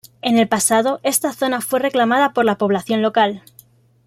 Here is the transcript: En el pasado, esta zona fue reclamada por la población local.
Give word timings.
En 0.23 0.39
el 0.39 0.47
pasado, 0.47 0.99
esta 1.03 1.31
zona 1.31 1.61
fue 1.61 1.77
reclamada 1.79 2.33
por 2.33 2.43
la 2.43 2.57
población 2.57 3.03
local. 3.03 3.43